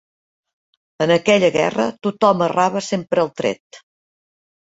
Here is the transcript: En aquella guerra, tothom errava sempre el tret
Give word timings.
En 1.05 1.11
aquella 1.15 1.51
guerra, 1.55 1.85
tothom 2.07 2.41
errava 2.47 2.81
sempre 2.87 3.23
el 3.27 3.31
tret 3.43 3.81